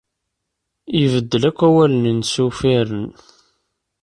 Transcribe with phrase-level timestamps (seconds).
[1.03, 3.09] Ibeddel akk awalen-nnes uffiren.